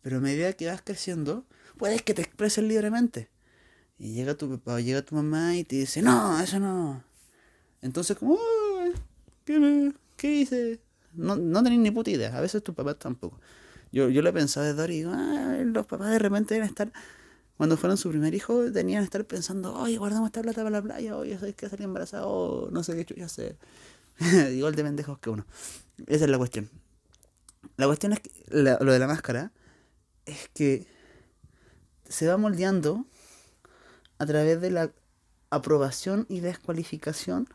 Pero 0.04 0.18
a 0.18 0.20
medida 0.20 0.54
que 0.54 0.68
vas 0.68 0.84
creciendo, 0.84 1.46
puedes 1.76 2.04
que 2.04 2.14
te 2.14 2.22
expreses 2.22 2.64
libremente. 2.64 3.30
Y 3.98 4.14
llega 4.14 4.36
tu 4.36 4.48
papá 4.48 4.76
o 4.76 4.80
llega 4.80 5.02
tu 5.02 5.16
mamá 5.16 5.56
y 5.56 5.64
te 5.64 5.76
dice, 5.76 6.04
no, 6.04 6.40
eso 6.40 6.60
no. 6.60 7.04
Entonces 7.82 8.16
como, 8.16 8.38
¿qué, 9.44 9.92
¿qué 10.16 10.32
hice? 10.36 10.80
No, 11.14 11.36
no 11.36 11.64
tenés 11.64 11.80
ni 11.80 11.90
puta 11.90 12.12
idea. 12.12 12.38
A 12.38 12.42
veces 12.42 12.64
tus 12.64 12.76
papás 12.76 13.00
tampoco. 13.00 13.40
Yo, 13.92 14.10
yo 14.10 14.22
lo 14.22 14.30
he 14.30 14.34
pensado 14.34 14.66
desde 14.66 14.82
ahora 14.82 14.94
y 14.94 14.98
digo, 14.98 15.12
ah, 15.14 15.58
los 15.64 15.86
papás 15.86 16.12
de 16.12 16.20
repente 16.20 16.54
deben 16.54 16.70
estar, 16.70 16.92
cuando 17.58 17.76
fueron 17.78 17.98
su 17.98 18.10
primer 18.10 18.34
hijo, 18.36 18.72
tenían 18.72 19.02
que 19.02 19.06
estar 19.06 19.26
pensando, 19.26 19.74
oye, 19.74 19.98
guardamos 19.98 20.28
esta 20.28 20.42
plata 20.42 20.64
para 20.64 20.70
la 20.70 20.82
playa, 20.82 21.18
oye, 21.18 21.38
¿sabes 21.38 21.56
que 21.56 21.68
salí 21.70 21.84
embarazado? 21.84 22.70
no 22.72 22.84
sé 22.84 22.96
qué 22.96 23.06
chucha 23.06 23.26
hacer. 23.26 23.58
Igual 24.54 24.76
de 24.76 24.84
pendejos 24.84 25.20
que 25.20 25.30
uno. 25.30 25.46
Esa 26.08 26.26
es 26.26 26.32
la 26.32 26.38
cuestión. 26.38 26.70
La 27.78 27.88
cuestión 27.88 28.14
es 28.14 28.20
que, 28.20 28.32
lo 28.50 28.92
de 28.92 29.00
la 29.00 29.08
máscara, 29.08 29.52
es 30.26 30.50
que 30.54 30.88
se 32.08 32.28
va 32.28 32.38
moldeando 32.38 33.06
a 34.18 34.26
través 34.26 34.62
de 34.62 34.72
la 34.72 34.92
aprobación 35.50 36.26
y 36.30 36.42
descualificación 36.42 37.48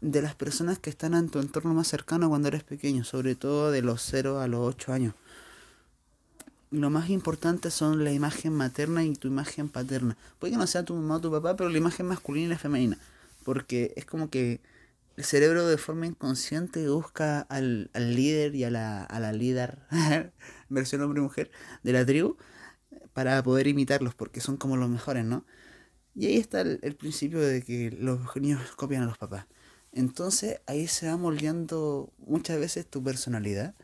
de 0.00 0.22
las 0.22 0.34
personas 0.34 0.78
que 0.78 0.90
están 0.90 1.14
en 1.14 1.28
tu 1.28 1.40
entorno 1.40 1.74
más 1.74 1.88
cercano 1.88 2.28
cuando 2.28 2.48
eres 2.48 2.64
pequeño, 2.64 3.04
sobre 3.04 3.34
todo 3.34 3.70
de 3.70 3.82
los 3.82 4.02
0 4.02 4.40
a 4.40 4.48
los 4.48 4.60
8 4.60 4.92
años. 4.92 5.14
Lo 6.70 6.90
más 6.90 7.10
importante 7.10 7.70
son 7.70 8.04
la 8.04 8.12
imagen 8.12 8.52
materna 8.52 9.04
y 9.04 9.14
tu 9.14 9.28
imagen 9.28 9.68
paterna. 9.68 10.16
Puede 10.38 10.52
que 10.52 10.58
no 10.58 10.66
sea 10.66 10.84
tu 10.84 10.94
mamá 10.94 11.16
o 11.16 11.20
tu 11.20 11.30
papá, 11.30 11.56
pero 11.56 11.68
la 11.68 11.78
imagen 11.78 12.06
masculina 12.06 12.46
y 12.46 12.50
la 12.50 12.58
femenina. 12.58 12.98
Porque 13.44 13.92
es 13.96 14.04
como 14.04 14.30
que 14.30 14.60
el 15.16 15.24
cerebro 15.24 15.66
de 15.66 15.78
forma 15.78 16.06
inconsciente 16.06 16.88
busca 16.88 17.40
al, 17.40 17.90
al 17.92 18.14
líder 18.14 18.54
y 18.54 18.64
a 18.64 18.70
la, 18.70 19.04
a 19.04 19.20
la 19.20 19.32
líder, 19.32 19.78
versión 20.68 21.02
hombre 21.02 21.20
y 21.20 21.22
mujer, 21.22 21.50
de 21.82 21.92
la 21.92 22.06
tribu, 22.06 22.36
para 23.12 23.42
poder 23.42 23.66
imitarlos, 23.66 24.14
porque 24.14 24.40
son 24.40 24.56
como 24.56 24.76
los 24.76 24.88
mejores, 24.88 25.24
¿no? 25.24 25.44
Y 26.14 26.26
ahí 26.26 26.36
está 26.38 26.60
el, 26.62 26.96
principio 26.96 27.40
de 27.40 27.62
que 27.62 27.90
los 27.90 28.20
niños 28.36 28.60
copian 28.76 29.02
a 29.02 29.06
los 29.06 29.18
papás. 29.18 29.46
Entonces 29.92 30.60
ahí 30.66 30.86
se 30.86 31.08
va 31.08 31.16
moldeando 31.16 32.12
muchas 32.18 32.58
veces 32.58 32.86
tu 32.86 33.02
personalidad. 33.02 33.74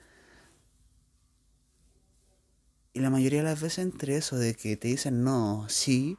Y 2.97 3.01
la 3.01 3.11
mayoría 3.11 3.41
de 3.41 3.45
las 3.45 3.61
veces 3.61 3.81
entre 3.81 4.17
eso 4.17 4.39
de 4.39 4.55
que 4.55 4.75
te 4.79 4.89
dicen 4.89 5.23
no, 5.23 5.69
sí, 5.69 6.17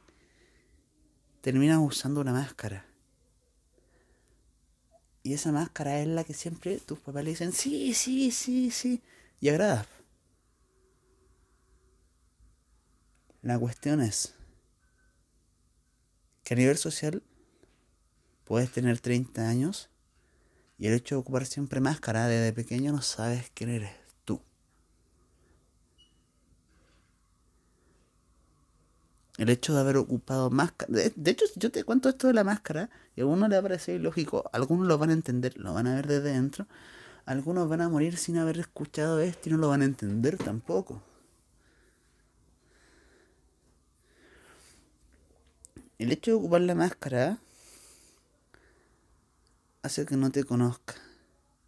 terminas 1.40 1.80
usando 1.80 2.20
una 2.20 2.32
máscara. 2.32 2.86
Y 5.24 5.34
esa 5.34 5.50
máscara 5.50 5.98
es 6.00 6.06
la 6.06 6.22
que 6.22 6.34
siempre 6.34 6.78
tus 6.78 7.00
papás 7.00 7.24
le 7.24 7.30
dicen 7.30 7.50
sí, 7.50 7.94
sí, 7.94 8.30
sí, 8.30 8.70
sí. 8.70 9.02
Y 9.40 9.48
agrada. 9.48 9.88
La 13.42 13.58
cuestión 13.58 14.00
es 14.00 14.36
que 16.44 16.54
a 16.54 16.56
nivel 16.58 16.76
social 16.78 17.24
puedes 18.44 18.70
tener 18.70 19.00
30 19.00 19.48
años 19.48 19.90
y 20.78 20.86
el 20.86 20.94
hecho 20.94 21.16
de 21.16 21.22
ocupar 21.22 21.44
siempre 21.44 21.80
máscara 21.80 22.28
desde 22.28 22.52
pequeño 22.52 22.92
no 22.92 23.02
sabes 23.02 23.50
quién 23.52 23.70
eres 23.70 23.90
tú. 24.24 24.40
El 29.38 29.50
hecho 29.50 29.72
de 29.72 29.80
haber 29.80 29.96
ocupado 29.96 30.50
máscara. 30.50 30.92
De, 30.92 31.30
hecho, 31.30 31.46
yo 31.56 31.70
te 31.70 31.84
cuento 31.84 32.08
esto 32.08 32.26
de 32.26 32.34
la 32.34 32.42
máscara 32.44 32.90
y 33.14 33.20
a 33.20 33.24
algunos 33.24 33.48
le 33.48 33.60
va 33.60 33.68
a 33.68 33.90
ilógico, 33.90 34.50
algunos 34.52 34.86
lo 34.88 34.98
van 34.98 35.10
a 35.10 35.12
entender, 35.12 35.56
lo 35.56 35.72
van 35.74 35.86
a 35.86 35.94
ver 35.94 36.08
desde 36.08 36.32
dentro, 36.32 36.66
algunos 37.24 37.68
van 37.68 37.80
a 37.80 37.88
morir 37.88 38.16
sin 38.16 38.36
haber 38.36 38.58
escuchado 38.58 39.20
esto 39.20 39.48
y 39.48 39.52
no 39.52 39.58
lo 39.58 39.68
van 39.68 39.82
a 39.82 39.84
entender 39.84 40.36
tampoco. 40.38 41.00
El 45.98 46.10
hecho 46.12 46.32
de 46.32 46.36
ocupar 46.36 46.60
la 46.62 46.74
máscara 46.74 47.38
hace 49.82 50.04
que 50.04 50.16
no 50.16 50.30
te 50.32 50.42
conozca, 50.42 50.94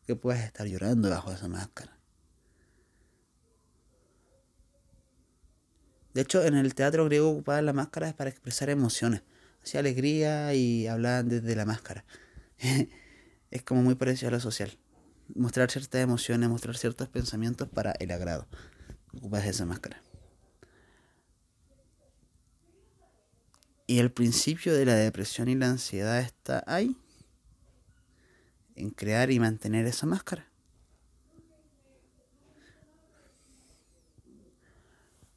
que 0.06 0.16
puedas 0.16 0.42
estar 0.44 0.66
llorando 0.66 1.08
bajo 1.08 1.32
esa 1.32 1.48
máscara. 1.48 1.99
De 6.20 6.24
hecho, 6.24 6.44
en 6.44 6.54
el 6.54 6.74
teatro 6.74 7.06
griego 7.06 7.30
ocupaban 7.30 7.64
la 7.64 7.72
máscara 7.72 8.06
es 8.06 8.12
para 8.12 8.28
expresar 8.28 8.68
emociones, 8.68 9.22
hacía 9.62 9.80
alegría 9.80 10.52
y 10.52 10.86
hablaban 10.86 11.30
desde 11.30 11.56
la 11.56 11.64
máscara. 11.64 12.04
es 13.50 13.62
como 13.62 13.82
muy 13.82 13.94
parecido 13.94 14.28
a 14.28 14.32
lo 14.32 14.40
social. 14.40 14.76
Mostrar 15.34 15.70
ciertas 15.70 16.02
emociones, 16.02 16.50
mostrar 16.50 16.76
ciertos 16.76 17.08
pensamientos 17.08 17.68
para 17.68 17.92
el 17.92 18.10
agrado. 18.10 18.46
Ocupas 19.16 19.46
esa 19.46 19.64
máscara. 19.64 20.02
Y 23.86 23.98
el 23.98 24.12
principio 24.12 24.74
de 24.74 24.84
la 24.84 24.96
depresión 24.96 25.48
y 25.48 25.54
la 25.54 25.70
ansiedad 25.70 26.20
está 26.20 26.62
ahí, 26.66 26.98
en 28.74 28.90
crear 28.90 29.30
y 29.30 29.40
mantener 29.40 29.86
esa 29.86 30.04
máscara. 30.04 30.49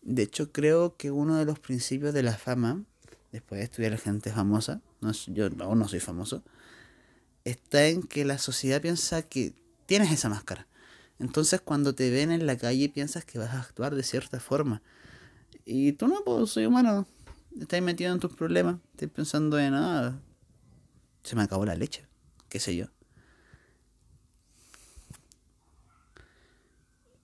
De 0.03 0.24
hecho, 0.24 0.51
creo 0.51 0.98
que 0.98 1.12
uno 1.12 1.38
de 1.38 1.45
los 1.45 1.60
principios 1.60 2.13
de 2.13 2.24
la 2.24 2.38
fama, 2.38 2.83
después 3.31 3.60
de 3.60 3.65
estudiar 3.65 3.98
gente 3.98 4.31
famosa, 4.31 4.81
no, 5.01 5.12
yo 5.12 5.50
aún 5.60 5.79
no 5.79 5.88
soy 5.88 6.01
famoso, 6.01 6.43
está 7.45 7.88
en 7.88 8.03
que 8.03 8.25
la 8.25 8.38
sociedad 8.38 8.81
piensa 8.81 9.22
que 9.22 9.53
tienes 9.86 10.12
esa 10.12 10.29
máscara. 10.29 10.67
Entonces 11.19 11.62
cuando 11.62 11.95
te 11.95 12.10
ven 12.10 12.31
en 12.31 12.45
la 12.45 12.57
calle 12.57 12.89
piensas 12.89 13.24
que 13.24 13.39
vas 13.39 13.51
a 13.51 13.62
actuar 13.62 13.95
de 13.95 14.03
cierta 14.03 14.41
forma. 14.41 14.81
Y 15.65 15.93
tú 15.93 16.07
no, 16.07 16.22
pues 16.25 16.50
soy 16.50 16.65
humano, 16.65 17.07
estás 17.57 17.81
metido 17.81 18.13
en 18.13 18.19
tus 18.19 18.36
problemas, 18.36 18.77
estás 18.91 19.10
pensando 19.10 19.57
en, 19.57 19.72
nada 19.72 20.07
ah, 20.07 20.19
se 21.24 21.38
me 21.38 21.43
acabó 21.43 21.65
la 21.65 21.75
leche, 21.75 22.05
qué 22.50 22.60
sé 22.60 22.75
yo. 22.75 22.88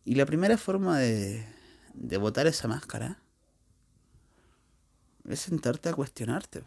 Y 0.05 0.15
la 0.15 0.25
primera 0.25 0.57
forma 0.57 0.97
de, 0.97 1.45
de 1.93 2.17
botar 2.17 2.47
esa 2.47 2.67
máscara 2.67 3.19
es 5.27 5.39
sentarte 5.39 5.89
a 5.89 5.93
cuestionarte. 5.93 6.63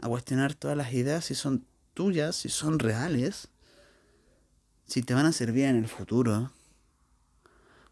A 0.00 0.08
cuestionar 0.08 0.54
todas 0.54 0.76
las 0.76 0.92
ideas 0.92 1.24
si 1.24 1.34
son 1.34 1.66
tuyas, 1.94 2.36
si 2.36 2.48
son 2.48 2.78
reales 2.78 3.48
si 4.86 5.02
te 5.02 5.14
van 5.14 5.26
a 5.26 5.32
servir 5.32 5.64
en 5.64 5.76
el 5.76 5.88
futuro, 5.88 6.52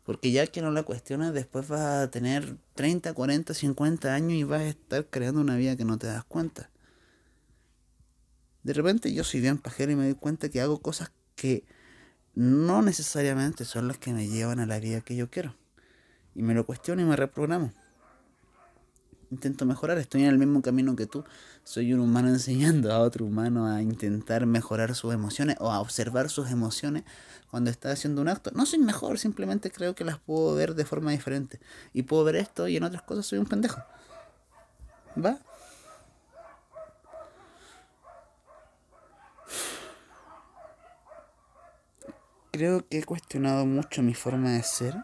Porque 0.04 0.30
ya 0.30 0.46
que 0.46 0.60
no 0.60 0.70
la 0.70 0.82
cuestionas, 0.82 1.32
después 1.32 1.66
vas 1.66 1.80
a 1.80 2.10
tener 2.10 2.56
30, 2.74 3.14
40, 3.14 3.54
50 3.54 4.14
años 4.14 4.32
y 4.32 4.44
vas 4.44 4.60
a 4.60 4.68
estar 4.68 5.06
creando 5.06 5.40
una 5.40 5.56
vida 5.56 5.76
que 5.76 5.84
no 5.86 5.98
te 5.98 6.06
das 6.06 6.24
cuenta. 6.24 6.70
De 8.64 8.72
repente 8.72 9.12
yo 9.12 9.24
soy 9.24 9.40
bien 9.40 9.58
pajero 9.58 9.92
y 9.92 9.96
me 9.96 10.04
doy 10.04 10.14
cuenta 10.14 10.48
que 10.48 10.60
hago 10.60 10.80
cosas 10.80 11.12
que 11.36 11.64
no 12.34 12.82
necesariamente 12.82 13.64
son 13.64 13.88
las 13.88 13.98
que 13.98 14.12
me 14.12 14.26
llevan 14.26 14.58
a 14.58 14.66
la 14.66 14.80
vida 14.80 15.02
que 15.02 15.14
yo 15.16 15.30
quiero. 15.30 15.54
Y 16.34 16.42
me 16.42 16.54
lo 16.54 16.66
cuestiono 16.66 17.02
y 17.02 17.04
me 17.04 17.14
reprogramo. 17.14 17.72
Intento 19.30 19.66
mejorar, 19.66 19.98
estoy 19.98 20.22
en 20.22 20.28
el 20.28 20.38
mismo 20.38 20.62
camino 20.62 20.96
que 20.96 21.06
tú. 21.06 21.24
Soy 21.62 21.92
un 21.92 22.00
humano 22.00 22.28
enseñando 22.28 22.92
a 22.92 23.00
otro 23.00 23.24
humano 23.24 23.66
a 23.66 23.82
intentar 23.82 24.46
mejorar 24.46 24.94
sus 24.94 25.12
emociones 25.12 25.56
o 25.60 25.70
a 25.70 25.80
observar 25.80 26.30
sus 26.30 26.50
emociones 26.50 27.04
cuando 27.50 27.70
está 27.70 27.90
haciendo 27.90 28.22
un 28.22 28.28
acto. 28.28 28.50
No 28.54 28.64
soy 28.64 28.78
mejor, 28.78 29.18
simplemente 29.18 29.70
creo 29.70 29.94
que 29.94 30.04
las 30.04 30.18
puedo 30.18 30.54
ver 30.54 30.74
de 30.74 30.84
forma 30.84 31.10
diferente. 31.10 31.60
Y 31.92 32.02
puedo 32.02 32.24
ver 32.24 32.36
esto 32.36 32.66
y 32.66 32.76
en 32.76 32.84
otras 32.84 33.02
cosas 33.02 33.26
soy 33.26 33.38
un 33.38 33.46
pendejo. 33.46 33.82
¿Va? 35.22 35.38
Creo 42.54 42.86
que 42.88 42.98
he 42.98 43.04
cuestionado 43.04 43.66
mucho 43.66 44.00
mi 44.00 44.14
forma 44.14 44.52
de 44.52 44.62
ser 44.62 44.94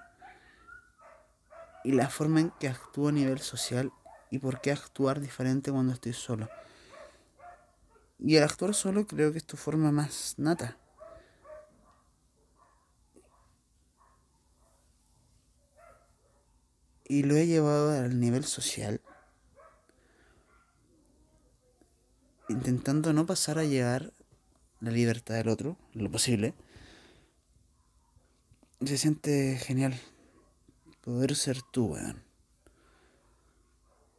y 1.82 1.90
la 1.90 2.08
forma 2.08 2.38
en 2.38 2.52
que 2.60 2.68
actúo 2.68 3.08
a 3.08 3.12
nivel 3.12 3.40
social 3.40 3.90
y 4.30 4.38
por 4.38 4.60
qué 4.60 4.70
actuar 4.70 5.18
diferente 5.18 5.72
cuando 5.72 5.92
estoy 5.92 6.12
solo. 6.12 6.48
Y 8.20 8.36
el 8.36 8.44
actuar 8.44 8.72
solo 8.72 9.04
creo 9.04 9.32
que 9.32 9.38
es 9.38 9.44
tu 9.44 9.56
forma 9.56 9.90
más 9.90 10.34
nata. 10.36 10.76
Y 17.02 17.24
lo 17.24 17.34
he 17.34 17.48
llevado 17.48 17.90
al 17.90 18.20
nivel 18.20 18.44
social. 18.44 19.00
Intentando 22.48 23.12
no 23.12 23.26
pasar 23.26 23.58
a 23.58 23.64
llevar 23.64 24.12
la 24.78 24.92
libertad 24.92 25.34
del 25.34 25.48
otro, 25.48 25.76
lo 25.94 26.08
posible 26.12 26.54
se 28.84 28.98
siente 28.98 29.56
genial 29.58 29.98
poder 31.02 31.34
ser 31.36 31.62
tú, 31.62 31.86
weón. 31.86 32.22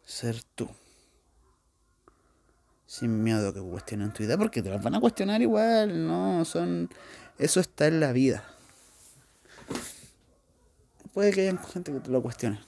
Ser 0.06 0.44
tú. 0.56 0.70
Sin 2.86 3.24
miedo 3.24 3.54
que 3.54 3.62
cuestionen 3.62 4.12
tu 4.12 4.24
idea, 4.24 4.38
porque 4.38 4.62
te 4.62 4.70
las 4.70 4.84
van 4.84 4.96
a 4.96 5.00
cuestionar 5.00 5.42
igual, 5.42 6.06
no, 6.06 6.44
son... 6.44 6.90
Eso 7.38 7.60
está 7.60 7.88
en 7.88 8.00
la 8.00 8.12
vida. 8.12 8.44
Puede 11.14 11.32
que 11.32 11.48
haya 11.48 11.58
gente 11.58 11.92
que 11.92 12.00
te 12.00 12.12
lo 12.12 12.22
cuestione. 12.22 12.60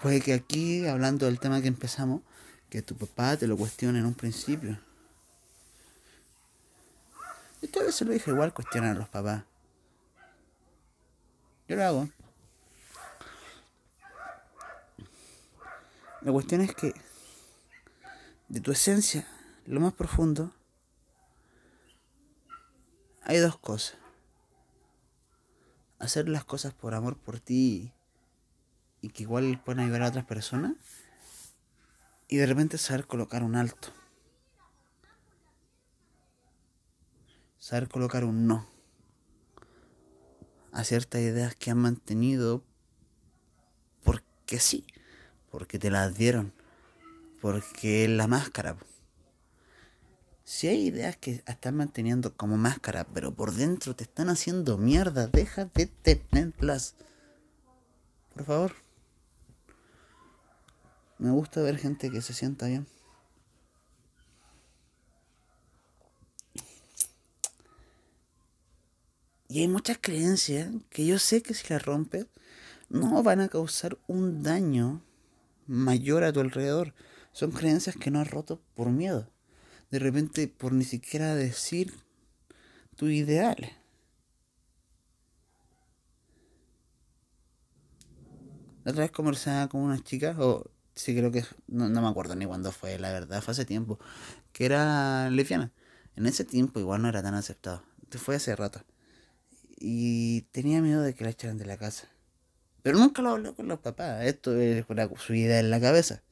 Puede 0.00 0.20
que 0.20 0.34
aquí, 0.34 0.86
hablando 0.86 1.26
del 1.26 1.40
tema 1.40 1.60
que 1.60 1.68
empezamos, 1.68 2.22
que 2.70 2.82
tu 2.82 2.96
papá 2.96 3.36
te 3.36 3.46
lo 3.46 3.56
cuestione 3.56 3.98
en 3.98 4.06
un 4.06 4.14
principio. 4.14 4.78
Esta 7.62 7.80
vez 7.80 7.94
se 7.94 8.04
lo 8.04 8.12
dije 8.12 8.30
igual 8.30 8.52
cuestionar 8.52 8.96
a 8.96 8.98
los 8.98 9.08
papás. 9.08 9.44
Yo 11.68 11.76
lo 11.76 11.84
hago. 11.84 12.08
La 16.22 16.32
cuestión 16.32 16.60
es 16.60 16.74
que 16.74 16.92
de 18.48 18.60
tu 18.60 18.72
esencia, 18.72 19.26
lo 19.64 19.80
más 19.80 19.92
profundo, 19.92 20.52
hay 23.22 23.38
dos 23.38 23.58
cosas. 23.58 23.96
Hacer 25.98 26.28
las 26.28 26.44
cosas 26.44 26.74
por 26.74 26.94
amor 26.94 27.16
por 27.16 27.38
ti 27.38 27.92
y 29.00 29.10
que 29.10 29.22
igual 29.22 29.62
pueden 29.64 29.84
ayudar 29.84 30.02
a 30.02 30.08
otras 30.08 30.24
personas. 30.24 30.74
Y 32.26 32.36
de 32.36 32.46
repente 32.46 32.76
saber 32.76 33.06
colocar 33.06 33.44
un 33.44 33.54
alto. 33.54 33.88
Saber 37.62 37.88
colocar 37.88 38.24
un 38.24 38.48
no 38.48 38.66
a 40.72 40.82
ciertas 40.82 41.20
ideas 41.20 41.54
que 41.54 41.70
han 41.70 41.78
mantenido 41.78 42.64
porque 44.02 44.58
sí, 44.58 44.84
porque 45.48 45.78
te 45.78 45.88
las 45.88 46.16
dieron, 46.16 46.52
porque 47.40 48.04
es 48.04 48.10
la 48.10 48.26
máscara. 48.26 48.76
Si 50.42 50.66
hay 50.66 50.88
ideas 50.88 51.16
que 51.16 51.44
están 51.46 51.76
manteniendo 51.76 52.34
como 52.36 52.56
máscara, 52.56 53.04
pero 53.04 53.32
por 53.32 53.52
dentro 53.52 53.94
te 53.94 54.02
están 54.02 54.28
haciendo 54.28 54.76
mierda, 54.76 55.28
deja 55.28 55.66
de 55.66 55.86
tenerlas. 55.86 56.96
Por 58.34 58.44
favor. 58.44 58.72
Me 61.18 61.30
gusta 61.30 61.62
ver 61.62 61.78
gente 61.78 62.10
que 62.10 62.22
se 62.22 62.34
sienta 62.34 62.66
bien. 62.66 62.88
Y 69.52 69.60
hay 69.60 69.68
muchas 69.68 69.98
creencias 70.00 70.70
que 70.88 71.04
yo 71.04 71.18
sé 71.18 71.42
que 71.42 71.52
si 71.52 71.68
las 71.68 71.84
rompes, 71.84 72.24
no 72.88 73.22
van 73.22 73.40
a 73.40 73.48
causar 73.48 73.98
un 74.06 74.42
daño 74.42 75.02
mayor 75.66 76.24
a 76.24 76.32
tu 76.32 76.40
alrededor. 76.40 76.94
Son 77.32 77.50
creencias 77.50 77.94
que 77.94 78.10
no 78.10 78.18
has 78.18 78.30
roto 78.30 78.62
por 78.74 78.88
miedo. 78.88 79.28
De 79.90 79.98
repente, 79.98 80.48
por 80.48 80.72
ni 80.72 80.84
siquiera 80.84 81.34
decir 81.34 81.92
tu 82.96 83.08
ideal. 83.08 83.76
La 88.84 88.92
otra 88.92 89.02
vez 89.02 89.10
conversaba 89.10 89.68
con 89.68 89.82
unas 89.82 90.02
chicas, 90.02 90.38
o 90.38 90.70
sí 90.94 91.14
creo 91.14 91.30
que, 91.30 91.44
no, 91.66 91.90
no 91.90 92.00
me 92.00 92.08
acuerdo 92.08 92.36
ni 92.36 92.46
cuándo 92.46 92.72
fue, 92.72 92.98
la 92.98 93.12
verdad, 93.12 93.42
fue 93.42 93.52
hace 93.52 93.66
tiempo, 93.66 93.98
que 94.54 94.64
era 94.64 95.28
lesbiana. 95.28 95.72
En 96.16 96.24
ese 96.24 96.46
tiempo 96.46 96.80
igual 96.80 97.02
no 97.02 97.10
era 97.10 97.22
tan 97.22 97.34
aceptado. 97.34 97.84
Esto 98.02 98.18
fue 98.18 98.36
hace 98.36 98.56
rato 98.56 98.82
y 99.84 100.42
tenía 100.52 100.80
miedo 100.80 101.02
de 101.02 101.12
que 101.12 101.24
la 101.24 101.30
echaran 101.30 101.58
de 101.58 101.66
la 101.66 101.76
casa. 101.76 102.08
Pero 102.82 102.98
nunca 102.98 103.20
lo 103.20 103.30
habló 103.30 103.56
con 103.56 103.66
los 103.66 103.80
papás, 103.80 104.24
esto 104.24 104.56
es 104.56 104.86
con 104.86 104.96
su 105.18 105.34
idea 105.34 105.58
en 105.58 105.70
la 105.70 105.80
cabeza. 105.80 106.22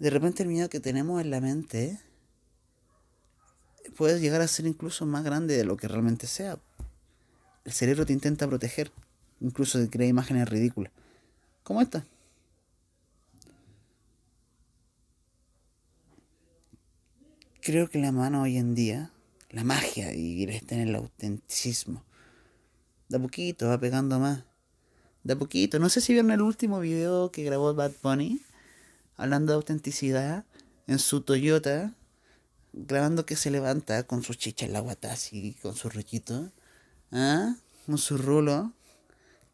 De 0.00 0.10
repente 0.10 0.42
el 0.42 0.48
miedo 0.48 0.68
que 0.68 0.80
tenemos 0.80 1.20
en 1.20 1.30
la 1.30 1.40
mente 1.40 2.00
puede 3.96 4.18
llegar 4.18 4.40
a 4.40 4.48
ser 4.48 4.66
incluso 4.66 5.06
más 5.06 5.22
grande 5.22 5.56
de 5.56 5.64
lo 5.64 5.76
que 5.76 5.86
realmente 5.86 6.26
sea. 6.26 6.58
El 7.64 7.72
cerebro 7.72 8.06
te 8.06 8.12
intenta 8.12 8.48
proteger, 8.48 8.90
incluso 9.40 9.78
de 9.78 9.88
crea 9.88 10.08
imágenes 10.08 10.48
ridículas. 10.48 10.92
Como 11.62 11.80
esta. 11.80 12.04
Creo 17.62 17.88
que 17.88 18.00
la 18.00 18.10
mano 18.10 18.42
hoy 18.42 18.58
en 18.58 18.74
día, 18.74 19.12
la 19.50 19.62
magia 19.62 20.12
y 20.12 20.42
está 20.44 20.74
en 20.74 20.88
el 20.88 20.94
autenticismo 20.96 22.04
de 23.14 23.18
a 23.18 23.22
poquito 23.22 23.68
va 23.68 23.78
pegando 23.78 24.18
más. 24.18 24.42
De 25.22 25.34
a 25.34 25.38
poquito. 25.38 25.78
No 25.78 25.88
sé 25.88 26.00
si 26.00 26.12
vieron 26.12 26.32
el 26.32 26.42
último 26.42 26.80
video 26.80 27.30
que 27.30 27.44
grabó 27.44 27.72
Bad 27.72 27.92
Bunny. 28.02 28.40
Hablando 29.16 29.52
de 29.52 29.56
autenticidad. 29.56 30.44
En 30.88 30.98
su 30.98 31.20
Toyota. 31.20 31.92
Grabando 32.72 33.24
que 33.24 33.36
se 33.36 33.52
levanta 33.52 34.02
con 34.02 34.24
su 34.24 34.34
chicha 34.34 34.66
en 34.66 34.72
la 34.72 34.80
guata 34.80 35.12
así. 35.12 35.56
Con 35.62 35.76
su 35.76 35.88
rollito. 35.90 36.50
¿Ah? 37.12 37.54
Con 37.86 37.98
su 37.98 38.18
rulo. 38.18 38.72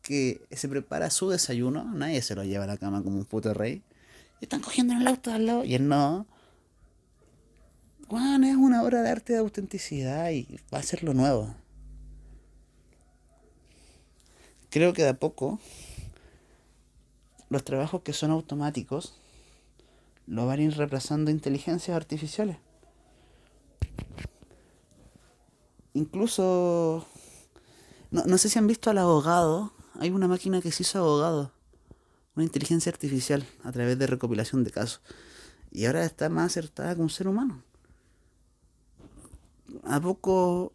Que 0.00 0.40
se 0.50 0.66
prepara 0.66 1.10
su 1.10 1.28
desayuno. 1.28 1.84
Nadie 1.84 2.22
se 2.22 2.34
lo 2.34 2.44
lleva 2.44 2.64
a 2.64 2.68
la 2.68 2.78
cama 2.78 3.02
como 3.02 3.18
un 3.18 3.26
puto 3.26 3.52
rey. 3.52 3.82
Están 4.40 4.62
cogiendo 4.62 4.94
en 4.94 5.02
el 5.02 5.06
auto 5.06 5.32
al 5.32 5.44
lado. 5.44 5.64
Y 5.66 5.74
él 5.74 5.86
no. 5.86 6.26
Juan, 8.08 8.42
es 8.42 8.56
una 8.56 8.82
obra 8.82 9.02
de 9.02 9.10
arte 9.10 9.34
de 9.34 9.40
autenticidad 9.40 10.30
y 10.30 10.58
va 10.72 10.78
a 10.78 10.82
ser 10.82 11.04
lo 11.04 11.12
nuevo 11.12 11.59
creo 14.70 14.92
que 14.92 15.02
de 15.02 15.10
a 15.10 15.18
poco 15.18 15.58
los 17.48 17.64
trabajos 17.64 18.02
que 18.02 18.12
son 18.12 18.30
automáticos 18.30 19.20
lo 20.26 20.46
van 20.46 20.60
a 20.60 20.62
ir 20.62 20.76
reemplazando 20.76 21.30
inteligencias 21.30 21.96
artificiales. 21.96 22.56
Incluso, 25.92 27.04
no, 28.12 28.22
no 28.24 28.38
sé 28.38 28.48
si 28.48 28.58
han 28.60 28.68
visto 28.68 28.90
al 28.90 28.98
abogado, 28.98 29.72
hay 29.98 30.10
una 30.10 30.28
máquina 30.28 30.60
que 30.60 30.70
se 30.70 30.84
hizo 30.84 31.00
abogado, 31.00 31.52
una 32.36 32.44
inteligencia 32.44 32.90
artificial 32.92 33.44
a 33.64 33.72
través 33.72 33.98
de 33.98 34.06
recopilación 34.06 34.62
de 34.62 34.70
casos. 34.70 35.02
Y 35.72 35.86
ahora 35.86 36.04
está 36.04 36.28
más 36.28 36.52
acertada 36.52 36.94
que 36.94 37.00
un 37.00 37.10
ser 37.10 37.26
humano. 37.26 37.64
A 39.84 40.00
poco 40.00 40.72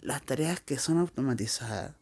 las 0.00 0.22
tareas 0.22 0.60
que 0.60 0.78
son 0.78 0.98
automatizadas 0.98 1.94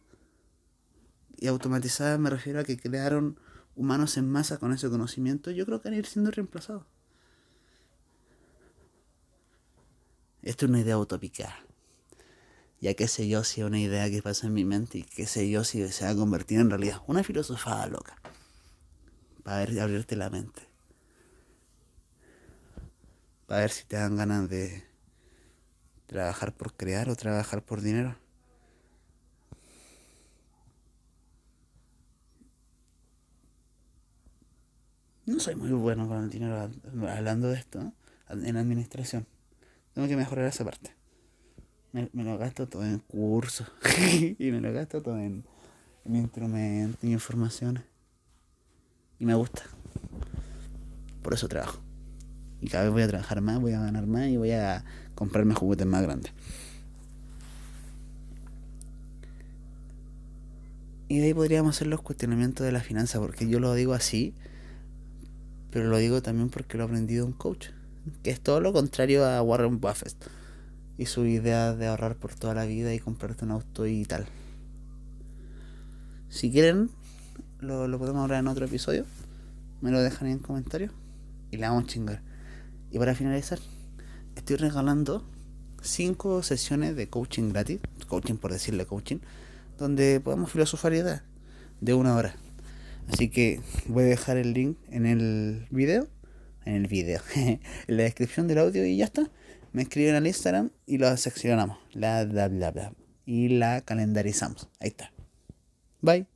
y 1.38 1.46
automatizadas 1.46 2.18
me 2.18 2.30
refiero 2.30 2.60
a 2.60 2.64
que 2.64 2.76
crearon 2.78 3.38
humanos 3.76 4.16
en 4.16 4.30
masa 4.30 4.58
con 4.58 4.72
ese 4.72 4.88
conocimiento, 4.88 5.50
yo 5.50 5.66
creo 5.66 5.80
que 5.80 5.88
van 5.88 5.94
a 5.94 5.98
ir 5.98 6.06
siendo 6.06 6.30
reemplazados. 6.30 6.84
Esto 10.42 10.66
es 10.66 10.70
una 10.70 10.80
idea 10.80 10.98
utópica. 10.98 11.56
Ya 12.80 12.92
qué 12.92 13.08
sé 13.08 13.26
yo 13.28 13.44
si 13.44 13.62
es 13.62 13.66
una 13.66 13.80
idea 13.80 14.10
que 14.10 14.20
pasa 14.20 14.46
en 14.46 14.52
mi 14.52 14.64
mente 14.64 14.98
y 14.98 15.02
qué 15.04 15.26
sé 15.26 15.48
yo 15.48 15.64
si 15.64 15.88
se 15.88 16.04
va 16.04 16.10
a 16.10 16.16
convertir 16.16 16.60
en 16.60 16.68
realidad. 16.68 17.00
Una 17.06 17.24
filosofada 17.24 17.86
loca. 17.86 18.16
Para 19.42 19.58
ver, 19.60 19.80
abrirte 19.80 20.16
la 20.16 20.28
mente. 20.28 20.68
Para 23.46 23.62
ver 23.62 23.70
si 23.70 23.84
te 23.84 23.96
dan 23.96 24.16
ganas 24.16 24.50
de 24.50 24.84
trabajar 26.06 26.54
por 26.54 26.74
crear 26.74 27.08
o 27.08 27.16
trabajar 27.16 27.64
por 27.64 27.80
dinero. 27.80 28.18
No 35.26 35.40
soy 35.40 35.54
muy 35.56 35.70
bueno 35.70 36.06
con 36.06 36.22
el 36.22 36.30
dinero 36.30 36.70
hablando 37.08 37.48
de 37.48 37.56
esto, 37.56 37.92
en 38.28 38.56
administración. 38.56 39.26
Tengo 39.94 40.06
que 40.06 40.16
mejorar 40.16 40.46
esa 40.46 40.64
parte. 40.64 40.94
Me, 41.92 42.10
lo 42.12 42.36
gasto 42.36 42.68
todo 42.68 42.84
en 42.84 42.98
cursos 42.98 43.70
y 44.38 44.50
me 44.50 44.60
lo 44.60 44.72
gasto 44.72 45.00
todo 45.00 45.18
en, 45.18 45.44
en 46.04 46.16
instrumentos 46.16 47.02
y 47.02 47.12
informaciones. 47.12 47.84
Y 49.18 49.24
me 49.24 49.34
gusta. 49.34 49.62
Por 51.22 51.32
eso 51.32 51.48
trabajo. 51.48 51.80
Y 52.60 52.68
cada 52.68 52.84
vez 52.84 52.92
voy 52.92 53.02
a 53.02 53.08
trabajar 53.08 53.40
más, 53.40 53.60
voy 53.60 53.72
a 53.72 53.80
ganar 53.80 54.06
más 54.06 54.26
y 54.28 54.36
voy 54.36 54.50
a 54.50 54.84
comprarme 55.14 55.54
juguetes 55.54 55.86
más 55.86 56.02
grandes. 56.02 56.32
Y 61.08 61.18
de 61.18 61.26
ahí 61.26 61.34
podríamos 61.34 61.76
hacer 61.76 61.86
los 61.86 62.02
cuestionamientos 62.02 62.66
de 62.66 62.72
la 62.72 62.80
finanza, 62.80 63.20
porque 63.20 63.48
yo 63.48 63.60
lo 63.60 63.72
digo 63.74 63.94
así 63.94 64.34
pero 65.74 65.88
lo 65.88 65.96
digo 65.98 66.22
también 66.22 66.50
porque 66.50 66.78
lo 66.78 66.84
he 66.84 66.86
aprendido 66.86 67.26
un 67.26 67.32
coach, 67.32 67.70
que 68.22 68.30
es 68.30 68.40
todo 68.40 68.60
lo 68.60 68.72
contrario 68.72 69.26
a 69.26 69.42
Warren 69.42 69.80
Buffett 69.80 70.14
y 70.96 71.06
su 71.06 71.26
idea 71.26 71.74
de 71.74 71.88
ahorrar 71.88 72.14
por 72.14 72.32
toda 72.32 72.54
la 72.54 72.64
vida 72.64 72.94
y 72.94 73.00
comprarte 73.00 73.44
un 73.44 73.50
auto 73.50 73.84
y 73.84 74.04
tal. 74.04 74.24
Si 76.28 76.52
quieren, 76.52 76.90
lo, 77.58 77.98
podemos 77.98 78.22
hablar 78.22 78.38
en 78.38 78.46
otro 78.46 78.66
episodio. 78.66 79.04
Me 79.80 79.90
lo 79.90 80.00
dejan 80.00 80.28
en 80.28 80.38
comentarios 80.38 80.92
y 81.50 81.56
le 81.56 81.66
vamos 81.66 81.82
a 81.82 81.86
chingar. 81.88 82.22
Y 82.92 83.00
para 83.00 83.16
finalizar, 83.16 83.58
estoy 84.36 84.54
regalando 84.54 85.26
5 85.82 86.44
sesiones 86.44 86.94
de 86.94 87.08
coaching 87.08 87.50
gratis, 87.50 87.80
coaching 88.06 88.36
por 88.36 88.52
decirle 88.52 88.86
coaching, 88.86 89.18
donde 89.76 90.20
podemos 90.20 90.52
filosofar 90.52 90.92
ideas 90.92 91.22
de 91.80 91.94
una 91.94 92.14
hora. 92.14 92.36
Así 93.12 93.28
que 93.28 93.60
voy 93.86 94.04
a 94.04 94.06
dejar 94.06 94.36
el 94.36 94.52
link 94.52 94.78
en 94.90 95.06
el 95.06 95.66
video. 95.70 96.08
En 96.64 96.74
el 96.74 96.86
video. 96.86 97.20
en 97.36 97.60
la 97.86 98.04
descripción 98.04 98.48
del 98.48 98.58
audio 98.58 98.84
y 98.84 98.96
ya 98.96 99.04
está. 99.04 99.30
Me 99.72 99.82
escriben 99.82 100.14
al 100.14 100.26
Instagram 100.26 100.70
y 100.86 100.98
lo 100.98 101.16
seccionamos. 101.16 101.78
La 101.92 102.24
bla 102.24 102.48
bla 102.48 102.70
bla. 102.70 102.92
Y 103.26 103.48
la 103.48 103.80
calendarizamos. 103.80 104.68
Ahí 104.80 104.88
está. 104.88 105.12
Bye. 106.00 106.33